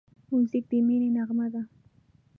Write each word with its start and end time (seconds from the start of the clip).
موزیک 0.29 0.65
د 0.71 0.73
مینې 0.87 1.09
نغمه 1.15 1.47
ده. 1.53 1.61